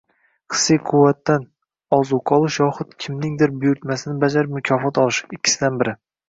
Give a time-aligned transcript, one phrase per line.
[0.53, 1.43] hissiy quvvatdan
[1.97, 5.97] ozuqa olish yoxud kimningdir buyurtmasini bajarib mukofot olish— ikkisidan biri.